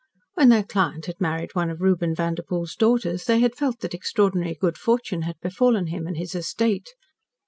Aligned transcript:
When 0.33 0.49
their 0.49 0.63
client 0.63 1.05
had 1.05 1.21
married 1.21 1.53
one 1.53 1.69
of 1.69 1.79
Reuben 1.79 2.15
Vanderpoel's 2.15 2.75
daughters, 2.75 3.25
they 3.25 3.39
had 3.39 3.53
felt 3.53 3.81
that 3.81 3.93
extraordinary 3.93 4.55
good 4.55 4.75
fortune 4.79 5.21
had 5.29 5.39
befallen 5.43 5.85
him 5.93 6.07
and 6.07 6.17
his 6.17 6.33
estate. 6.33 6.95